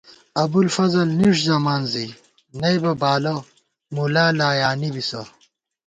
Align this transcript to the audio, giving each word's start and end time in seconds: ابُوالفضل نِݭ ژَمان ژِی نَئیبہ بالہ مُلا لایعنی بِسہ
ابُوالفضل 0.43 1.07
نِݭ 1.19 1.33
ژَمان 1.45 1.81
ژِی 1.91 2.07
نَئیبہ 2.59 2.93
بالہ 3.01 3.33
مُلا 3.95 4.25
لایعنی 4.37 4.89
بِسہ 4.95 5.21